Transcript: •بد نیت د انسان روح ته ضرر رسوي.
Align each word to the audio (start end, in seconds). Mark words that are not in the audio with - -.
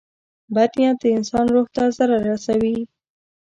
•بد 0.55 0.71
نیت 0.79 0.97
د 1.01 1.05
انسان 1.17 1.45
روح 1.53 1.67
ته 1.75 1.83
ضرر 1.97 2.21
رسوي. 2.31 2.77